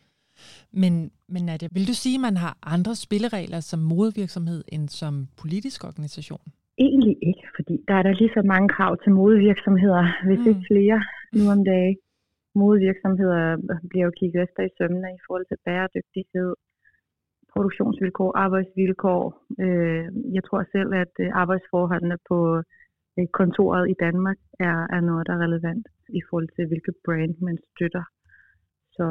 Men, 0.72 1.10
men 1.28 1.42
Nadia, 1.44 1.68
vil 1.72 1.88
du 1.88 1.94
sige, 1.94 2.14
at 2.14 2.20
man 2.20 2.36
har 2.36 2.58
andre 2.62 2.94
spilleregler 2.94 3.60
som 3.60 3.78
modevirksomhed 3.78 4.64
end 4.68 4.88
som 4.88 5.28
politisk 5.36 5.84
organisation? 5.84 6.40
Egentlig 6.78 7.16
ikke, 7.28 7.44
fordi 7.56 7.74
der 7.88 7.94
er 7.94 8.02
der 8.02 8.12
lige 8.20 8.36
så 8.36 8.42
mange 8.52 8.68
krav 8.68 8.92
til 9.02 9.12
modevirksomheder, 9.12 10.04
hvis 10.26 10.38
Mm. 10.44 10.48
ikke 10.50 10.64
flere 10.70 10.98
nu 11.36 11.42
om 11.54 11.64
dagen. 11.64 11.98
Modevirksomheder 12.54 13.42
bliver 13.90 14.04
jo 14.04 14.12
kigget 14.20 14.42
efter 14.42 14.62
i 14.62 14.74
sømmene 14.78 15.08
i 15.18 15.20
forhold 15.26 15.46
til 15.48 15.58
bæredygtighed, 15.64 16.54
produktionsvilkår, 17.52 18.30
arbejdsvilkår. 18.44 19.22
Øh, 19.64 20.04
jeg 20.36 20.42
tror 20.44 20.62
selv, 20.74 20.90
at 20.94 21.14
øh, 21.24 21.28
arbejdsforholdene 21.42 22.18
på 22.30 22.38
øh, 23.18 23.26
kontoret 23.40 23.84
i 23.90 23.96
Danmark 24.04 24.38
er, 24.68 24.78
er 24.96 25.00
noget, 25.08 25.26
der 25.26 25.32
er 25.34 25.44
relevant 25.46 25.86
i 26.18 26.20
forhold 26.28 26.48
til, 26.56 26.66
hvilket 26.66 26.94
brand 27.04 27.34
man 27.48 27.58
støtter. 27.70 28.04
Så 28.96 29.04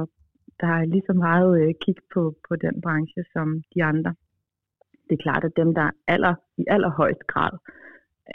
der 0.62 0.67
er 0.67 0.86
lige 0.86 1.07
så 1.10 1.13
meget 1.13 1.75
kig 1.86 1.98
på, 2.13 2.22
på 2.48 2.55
den 2.55 2.81
branche 2.81 3.24
som 3.34 3.48
de 3.75 3.84
andre. 3.84 4.15
Det 5.07 5.13
er 5.17 5.24
klart, 5.27 5.43
at 5.50 5.53
dem, 5.62 5.69
der 5.79 5.88
aller, 6.13 6.33
i 6.62 6.63
allerhøjst 6.75 7.24
grad 7.33 7.53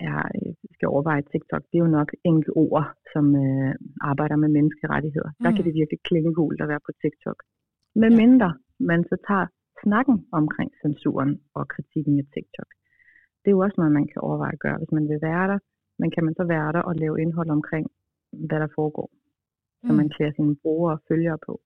er, 0.09 0.19
øh, 0.37 0.53
skal 0.75 0.89
overveje 0.95 1.23
TikTok, 1.33 1.63
det 1.69 1.77
er 1.79 1.85
jo 1.87 1.97
nok 1.99 2.11
enkelte 2.31 2.53
ord, 2.67 2.87
som 3.13 3.25
øh, 3.45 3.75
arbejder 4.11 4.37
med 4.37 4.49
menneskerettigheder. 4.57 5.31
Mm. 5.33 5.43
Der 5.45 5.51
Mm. 5.51 5.57
kan 5.57 5.65
det 5.67 5.75
virkelig 5.81 6.01
klinge 6.09 6.33
hult 6.39 6.61
at 6.63 6.69
være 6.73 6.85
på 6.87 6.93
TikTok. 7.03 7.39
Med 8.03 8.11
mindre 8.23 8.51
man 8.91 9.01
så 9.11 9.17
tager 9.29 9.47
snakken 9.85 10.17
omkring 10.41 10.71
censuren 10.83 11.33
og 11.55 11.69
kritikken 11.75 12.15
af 12.23 12.27
TikTok. 12.35 12.71
Det 13.41 13.49
er 13.49 13.57
jo 13.57 13.65
også 13.67 13.75
noget, 13.79 13.93
man 13.93 14.07
kan 14.13 14.21
overveje 14.29 14.53
at 14.53 14.59
gøre, 14.67 14.79
hvis 14.79 14.93
man 14.99 15.09
vil 15.09 15.21
være 15.23 15.47
der. 15.53 15.59
Men 16.01 16.11
kan 16.11 16.25
man 16.25 16.35
så 16.35 16.45
være 16.45 16.73
der 16.73 16.83
og 16.89 16.95
lave 17.03 17.21
indhold 17.23 17.51
omkring, 17.51 17.87
hvad 18.49 18.61
der 18.61 18.69
foregår, 18.79 19.09
så 19.87 19.93
Mm. 19.93 19.97
man 20.01 20.09
klæder 20.15 20.33
sine 20.37 20.57
brugere 20.63 20.93
og 20.97 21.03
følgere 21.09 21.39
på. 21.47 21.61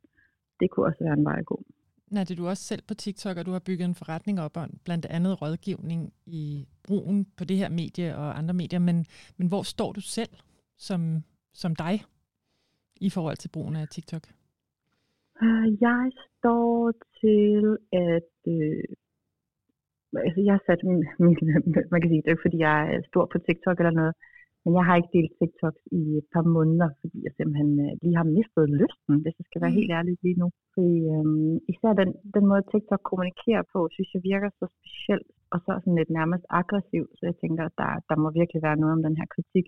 Det 0.60 0.70
kunne 0.70 0.86
også 0.86 1.04
være 1.04 1.16
en 1.18 1.24
vej 1.24 1.38
at 1.38 1.46
gå. 1.52 1.58
Nadia, 2.14 2.36
du 2.36 2.44
er 2.44 2.50
også 2.50 2.62
selv 2.62 2.82
på 2.88 2.94
TikTok, 2.94 3.36
og 3.36 3.46
du 3.46 3.52
har 3.56 3.62
bygget 3.68 3.86
en 3.88 3.94
forretning 3.94 4.40
op 4.40 4.56
om 4.56 4.70
blandt 4.84 5.06
andet 5.06 5.42
rådgivning 5.42 6.12
i 6.26 6.66
brugen 6.88 7.26
på 7.38 7.44
det 7.44 7.56
her 7.56 7.68
medie 7.68 8.16
og 8.16 8.38
andre 8.38 8.54
medier, 8.54 8.80
men, 8.88 9.06
men 9.38 9.48
hvor 9.48 9.62
står 9.62 9.92
du 9.92 10.00
selv 10.00 10.34
som, 10.76 11.00
som 11.52 11.76
dig 11.76 11.94
i 13.00 13.10
forhold 13.10 13.36
til 13.36 13.50
brugen 13.54 13.76
af 13.76 13.88
TikTok? 13.88 14.24
Ah, 15.40 15.66
jeg 15.80 16.10
står 16.38 16.92
til 17.20 17.78
at... 17.92 18.32
Øh, 18.54 18.84
altså 20.26 20.40
jeg 20.46 20.52
har 20.56 20.62
sat 20.66 20.80
min, 20.88 21.00
min, 21.24 21.36
man 21.92 22.00
kan 22.00 22.10
sige, 22.10 22.22
det 22.22 22.28
er 22.28 22.36
ikke 22.36 22.46
fordi 22.48 22.58
jeg 22.68 22.94
er 22.94 23.00
stor 23.10 23.24
på 23.32 23.38
TikTok 23.38 23.78
eller 23.78 23.90
noget, 24.00 24.14
men 24.64 24.72
jeg 24.78 24.84
har 24.88 24.94
ikke 24.96 25.14
delt 25.16 25.32
TikTok 25.40 25.76
i 26.00 26.02
et 26.20 26.26
par 26.34 26.44
måneder, 26.56 26.88
fordi 27.00 27.18
jeg 27.26 27.32
simpelthen 27.34 27.72
øh, 27.86 27.92
lige 28.02 28.18
har 28.20 28.28
mistet 28.38 28.66
lysten, 28.80 29.14
hvis 29.22 29.36
jeg 29.40 29.46
skal 29.48 29.60
være 29.62 29.72
Mm. 29.74 29.78
helt 29.80 29.92
ærlig 29.98 30.12
lige 30.24 30.40
nu. 30.42 30.48
Fordi, 30.74 30.94
øhm, 31.14 31.54
især 31.72 31.92
den, 32.00 32.10
den 32.36 32.44
måde 32.50 32.62
TikTok 32.72 33.02
kommunikerer 33.10 33.64
på, 33.72 33.80
synes 33.94 34.10
jeg 34.14 34.22
virker 34.32 34.50
så 34.60 34.64
specielt, 34.78 35.28
og 35.52 35.58
så 35.64 35.70
sådan 35.82 35.98
lidt 36.00 36.12
nærmest 36.20 36.44
aggressiv, 36.60 37.04
så 37.16 37.22
jeg 37.30 37.36
tænker, 37.42 37.62
at 37.66 37.74
der, 37.82 37.92
der 38.08 38.16
må 38.22 38.28
virkelig 38.40 38.60
være 38.66 38.80
noget 38.80 38.96
om 38.96 39.02
den 39.06 39.16
her 39.20 39.28
kritik. 39.34 39.66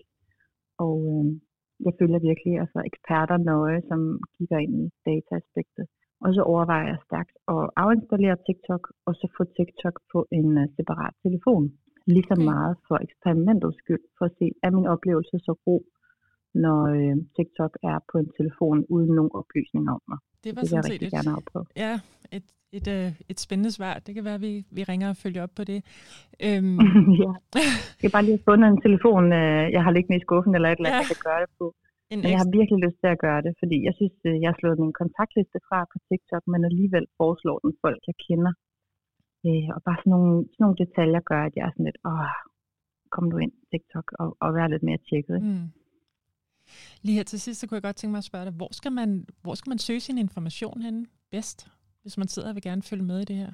Og 0.85 0.95
øhm, 1.11 1.31
jeg 1.85 1.93
følger 1.99 2.19
virkelig 2.29 2.53
altså 2.63 2.79
eksperter 2.91 3.37
nøje, 3.51 3.79
som 3.89 3.99
kigger 4.35 4.59
ind 4.65 4.73
i 4.83 4.85
dataaspektet. 5.07 5.85
Og 6.23 6.29
så 6.35 6.41
overvejer 6.51 6.87
jeg 6.91 6.99
stærkt 7.07 7.35
at 7.53 7.63
afinstallere 7.81 8.37
TikTok, 8.47 8.83
og 9.07 9.13
så 9.19 9.25
få 9.37 9.43
TikTok 9.57 9.95
på 10.11 10.19
en 10.37 10.49
uh, 10.61 10.65
separat 10.77 11.13
telefon. 11.25 11.65
Lige 12.13 12.25
så 12.31 12.35
Okay. 12.37 12.47
meget 12.51 12.73
for 12.87 12.95
eksperimentets 13.07 13.77
skyld, 13.81 14.03
for 14.17 14.25
at 14.29 14.33
se, 14.39 14.45
er 14.65 14.71
min 14.77 14.87
oplevelse 14.95 15.35
så 15.47 15.53
god, 15.67 15.81
når 16.65 16.79
øh, 16.97 17.15
TikTok 17.35 17.73
er 17.91 17.97
på 18.11 18.15
en 18.23 18.29
telefon 18.39 18.77
uden 18.93 19.11
nogen 19.17 19.31
oplysninger 19.41 19.91
om 19.97 20.01
mig. 20.11 20.19
Det 20.43 20.51
var 20.55 20.61
Det 20.61 20.69
sådan 20.69 20.83
set 20.91 21.01
et, 21.07 21.11
gerne 21.17 21.31
afprøve. 21.37 21.65
ja, 21.85 21.93
et, 22.37 22.47
et, 22.77 22.87
øh, 22.97 23.09
et 23.31 23.39
spændende 23.45 23.71
svar. 23.77 23.93
Det 24.05 24.11
kan 24.15 24.23
være, 24.27 24.39
at 24.41 24.45
vi, 24.49 24.53
vi 24.77 24.81
ringer 24.91 25.07
og 25.13 25.17
følger 25.23 25.41
op 25.45 25.53
på 25.59 25.63
det. 25.71 25.79
Øhm, 26.47 26.77
ja. 27.23 27.31
Jeg 27.67 27.75
skal 27.99 28.11
bare 28.15 28.25
lige 28.27 28.37
have 28.37 28.47
fundet 28.49 28.67
en 28.73 28.81
telefon, 28.87 29.23
øh, 29.41 29.63
jeg 29.75 29.81
har 29.85 29.91
liggende 29.97 30.17
i 30.19 30.25
skuffen, 30.27 30.51
eller 30.55 30.69
et 30.69 30.77
eller 30.79 30.89
andet, 30.89 30.99
Ja. 30.99 31.05
jeg 31.05 31.11
kan 31.15 31.23
gøre 31.29 31.41
det 31.45 31.51
på. 31.59 31.65
en 32.13 32.17
jeg 32.33 32.39
har 32.43 32.49
virkelig 32.57 32.79
lyst 32.85 32.97
til 33.03 33.09
at 33.15 33.19
gøre 33.25 33.41
det, 33.45 33.53
fordi 33.61 33.77
jeg 33.87 33.93
synes, 33.99 34.15
øh, 34.29 34.35
jeg 34.41 34.47
har 34.51 34.57
slået 34.61 34.77
min 34.83 34.93
kontaktliste 35.01 35.59
fra 35.67 35.79
på 35.91 35.97
TikTok, 36.09 36.43
men 36.53 36.61
alligevel 36.69 37.05
foreslår 37.19 37.57
den 37.65 37.73
folk, 37.83 38.01
jeg 38.09 38.17
kender. 38.27 38.53
Øh, 39.47 39.67
og 39.75 39.79
bare 39.87 39.99
sådan 39.99 40.13
nogle, 40.15 40.35
sådan 40.53 40.63
nogle 40.65 40.79
detaljer 40.83 41.21
gør, 41.31 41.41
at 41.47 41.53
jeg 41.55 41.65
er 41.67 41.73
sådan 41.73 41.89
lidt, 41.89 41.99
åh, 42.11 42.35
kom 43.13 43.25
du 43.31 43.37
ind 43.45 43.53
TikTok 43.71 44.07
og, 44.21 44.27
og 44.43 44.49
være 44.57 44.71
lidt 44.73 44.83
mere 44.83 44.99
tjekket. 45.09 45.35
Ikke? 45.35 45.47
mm. 45.47 45.67
Lige 47.03 47.17
her 47.17 47.23
til 47.23 47.39
sidst, 47.39 47.59
så 47.59 47.67
kunne 47.67 47.79
jeg 47.79 47.87
godt 47.87 47.95
tænke 47.95 48.11
mig 48.11 48.23
at 48.23 48.31
spørge 48.31 48.45
dig, 48.45 48.53
hvor 48.59 48.71
skal 48.79 48.91
man, 48.99 49.09
hvor 49.43 49.55
skal 49.59 49.69
man 49.69 49.77
søge 49.87 49.99
sin 49.99 50.17
information 50.17 50.81
henne 50.81 51.05
bedst, 51.31 51.59
hvis 52.01 52.17
man 52.17 52.27
sidder 52.27 52.49
og 52.49 52.55
vil 52.55 52.67
gerne 52.69 52.89
følge 52.89 53.09
med 53.11 53.19
i 53.21 53.29
det 53.31 53.37
her? 53.43 53.53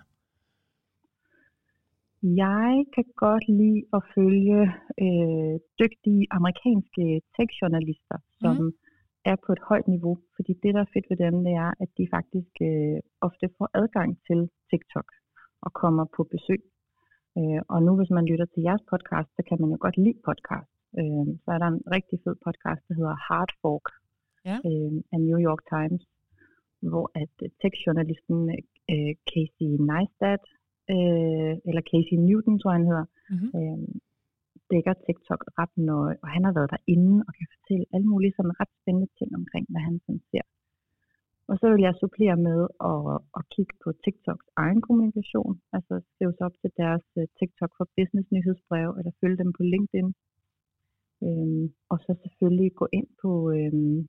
Jeg 2.47 2.71
kan 2.95 3.05
godt 3.25 3.45
lide 3.59 3.81
at 3.97 4.01
følge 4.15 4.59
øh, 5.05 5.55
dygtige 5.81 6.23
amerikanske 6.37 7.05
tech-journalister, 7.35 8.17
som 8.41 8.55
mm. 8.55 8.71
er 9.31 9.35
på 9.45 9.49
et 9.55 9.63
højt 9.69 9.87
niveau. 9.87 10.15
Fordi 10.35 10.51
det, 10.63 10.71
der 10.75 10.81
er 10.81 10.93
fedt 10.93 11.07
ved 11.09 11.17
dem, 11.25 11.35
det 11.45 11.53
er, 11.65 11.71
at 11.83 11.89
de 11.97 12.05
faktisk 12.15 12.53
øh, 12.69 12.99
ofte 13.27 13.45
får 13.57 13.67
adgang 13.81 14.09
til 14.27 14.39
TikTok 14.69 15.07
og 15.65 15.71
kommer 15.81 16.05
på 16.15 16.21
besøg. 16.33 16.61
Øh, 17.39 17.61
og 17.73 17.77
nu, 17.85 17.91
hvis 17.99 18.11
man 18.17 18.25
lytter 18.31 18.47
til 18.53 18.61
jeres 18.67 18.83
podcast, 18.93 19.29
så 19.37 19.41
kan 19.47 19.57
man 19.61 19.69
jo 19.73 19.77
godt 19.85 19.97
lide 20.05 20.19
podcast. 20.29 20.71
Øh, 20.99 21.25
så 21.43 21.47
er 21.55 21.59
der 21.63 21.69
en 21.75 21.81
rigtig 21.95 22.17
fed 22.23 22.35
podcast, 22.45 22.81
der 22.87 22.93
hedder 22.99 23.15
Hard 23.27 23.51
Fork 23.61 23.87
Ja. 24.49 24.57
øh, 24.69 24.93
af 25.13 25.19
New 25.27 25.39
York 25.47 25.61
Times, 25.75 26.03
hvor 26.91 27.05
at 27.23 27.35
øh, 27.43 27.49
tech-journalisten 27.61 28.37
øh, 28.93 29.13
Casey 29.31 29.69
Neistat, 29.91 30.43
øh, 30.95 31.53
eller 31.67 31.83
Casey 31.91 32.17
Newton, 32.27 32.55
tror 32.59 32.71
jeg 32.71 32.79
han 32.79 32.87
hedder, 32.91 33.07
Mm-hmm. 33.33 33.51
øh, 33.59 33.77
dækker 34.71 34.93
TikTok 35.05 35.41
ret 35.59 35.73
nøje, 35.89 36.15
og 36.23 36.27
han 36.35 36.43
har 36.47 36.53
været 36.57 36.71
derinde 36.75 37.15
og 37.27 37.31
kan 37.37 37.47
fortælle 37.55 37.85
alle 37.93 38.07
mulige 38.13 38.33
sådan 38.37 38.59
ret 38.61 38.71
spændende 38.81 39.09
ting 39.19 39.29
omkring, 39.41 39.65
hvad 39.71 39.81
han 39.87 39.95
sådan 40.05 40.21
ser. 40.31 40.45
Og 41.49 41.55
så 41.59 41.65
vil 41.71 41.81
jeg 41.85 41.99
supplere 42.01 42.37
med 42.47 42.59
at, 42.91 43.03
at 43.37 43.43
kigge 43.53 43.75
på 43.83 43.89
TikToks 44.03 44.47
egen 44.63 44.81
kommunikation, 44.85 45.53
altså 45.75 45.93
skrive 46.11 46.33
sig 46.33 46.45
op 46.47 46.57
til 46.61 46.71
deres 46.81 47.05
øh, 47.19 47.25
TikTok 47.39 47.71
for 47.77 47.85
Business 47.97 48.27
nyhedsbrev, 48.35 48.89
eller 48.99 49.11
følge 49.21 49.41
dem 49.43 49.51
på 49.57 49.63
LinkedIn. 49.73 50.09
Øhm, 51.25 51.65
og 51.91 51.97
så 52.05 52.11
selvfølgelig 52.23 52.69
gå 52.81 52.85
ind 52.97 53.09
på, 53.21 53.31
øhm, 53.57 53.99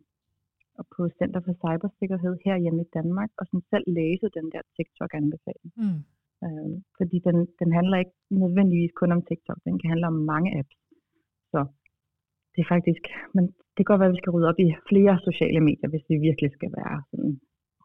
på 0.94 1.02
Center 1.18 1.40
for 1.46 1.54
Cybersikkerhed 1.62 2.34
herhjemme 2.44 2.82
i 2.82 2.92
Danmark, 2.98 3.30
og 3.38 3.44
sådan 3.46 3.70
selv 3.72 3.86
læse 3.98 4.26
den 4.38 4.46
der 4.54 4.62
TikTok-anbefaling. 4.76 5.70
Mm. 5.82 6.00
Øh, 6.44 6.74
fordi 6.98 7.16
den, 7.28 7.36
den 7.60 7.70
handler 7.78 7.96
ikke 8.02 8.16
nødvendigvis 8.42 8.94
kun 9.00 9.12
om 9.16 9.22
TikTok, 9.28 9.58
den 9.66 9.74
kan 9.78 9.90
handle 9.92 10.06
om 10.12 10.18
mange 10.32 10.50
apps. 10.58 10.78
Så 11.52 11.60
det 12.54 12.60
er 12.64 12.68
faktisk, 12.74 13.02
men 13.34 13.44
det 13.46 13.80
kan 13.82 13.90
godt 13.90 14.00
være, 14.00 14.10
at 14.10 14.16
vi 14.16 14.22
skal 14.22 14.32
rydde 14.34 14.48
op 14.50 14.58
i 14.66 14.68
flere 14.90 15.14
sociale 15.28 15.60
medier, 15.68 15.88
hvis 15.92 16.04
vi 16.10 16.16
virkelig 16.28 16.50
skal 16.58 16.70
være 16.80 16.96
sådan 17.10 17.32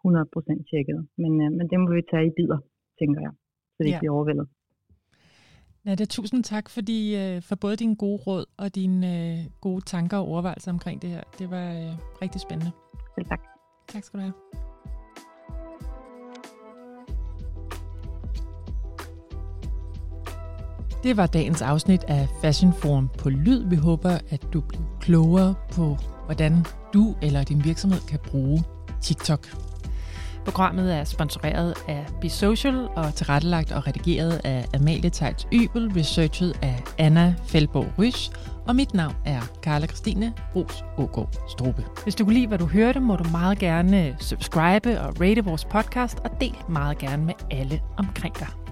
100% 0.06 0.70
tjekket. 0.70 1.00
Men, 1.22 1.32
øh, 1.44 1.50
men 1.58 1.66
det 1.70 1.78
må 1.80 1.88
vi 1.98 2.04
tage 2.12 2.26
i 2.30 2.34
bidder, 2.38 2.60
tænker 3.00 3.20
jeg, 3.26 3.34
så 3.76 3.80
det 3.80 3.86
Ja. 3.86 3.90
ikke 3.90 4.04
bliver 4.04 4.16
overvældet. 4.18 4.48
Ja, 5.86 5.92
det 5.92 6.02
er 6.02 6.14
tusind 6.18 6.44
tak 6.44 6.70
fordi, 6.70 7.00
øh, 7.22 7.42
for 7.48 7.56
både 7.56 7.76
dine 7.76 7.96
gode 7.96 8.20
råd 8.28 8.46
og 8.58 8.76
dine 8.76 8.98
øh, 9.16 9.38
gode 9.62 9.82
tanker 9.94 10.18
og 10.18 10.26
overvejelser 10.32 10.72
omkring 10.72 11.02
det 11.02 11.10
her. 11.10 11.24
Det 11.40 11.48
var 11.56 11.68
øh, 11.82 11.94
rigtig 12.24 12.42
spændende. 12.42 12.72
Selv 13.16 13.26
tak. 13.26 13.42
Tak 13.88 14.04
skal 14.04 14.20
du 14.20 14.24
have. 14.24 14.69
Det 21.04 21.18
var 21.18 21.26
dagens 21.26 21.62
afsnit 21.62 22.04
af 22.08 22.28
Fashion 22.42 22.74
Forum 22.74 23.10
på 23.18 23.30
Lyd. 23.30 23.64
Vi 23.70 23.76
håber, 23.76 24.18
at 24.30 24.54
du 24.54 24.62
blev 24.62 24.82
klogere 25.02 25.56
på, 25.72 25.98
hvordan 26.26 26.66
du 26.94 27.16
eller 27.22 27.44
din 27.44 27.64
virksomhed 27.64 28.00
kan 28.08 28.20
bruge 28.20 28.64
TikTok. 29.02 29.48
Programmet 30.46 30.96
er 30.96 31.04
sponsoreret 31.04 31.74
af 31.88 32.06
Be 32.22 32.30
Social 32.30 32.88
og 32.96 33.16
tilrettelagt 33.16 33.72
og 33.72 33.88
redigeret 33.88 34.42
af 34.44 34.66
Amalie 34.76 35.10
Tejts 35.10 35.48
Ybel, 35.54 35.92
researchet 35.96 36.60
af 36.62 36.84
Anna 36.98 37.36
Feldborg 37.46 37.88
Rys, 38.00 38.32
og 38.68 38.76
mit 38.76 38.94
navn 38.94 39.16
er 39.26 39.42
Karla 39.64 39.88
Christine 39.88 40.34
Brugs 40.54 40.84
Ågaard 40.98 41.34
Strube. 41.50 41.86
Hvis 42.04 42.16
du 42.16 42.24
kunne 42.24 42.34
lide, 42.34 42.48
hvad 42.48 42.58
du 42.58 42.66
hørte, 42.66 43.00
må 43.00 43.16
du 43.16 43.30
meget 43.32 43.60
gerne 43.60 44.16
subscribe 44.20 45.02
og 45.02 45.22
rate 45.22 45.46
vores 45.46 45.66
podcast, 45.66 46.20
og 46.20 46.32
del 46.42 46.56
meget 46.70 46.98
gerne 46.98 47.26
med 47.26 47.34
alle 47.52 47.82
omkring 47.98 48.40
dig. 48.40 48.69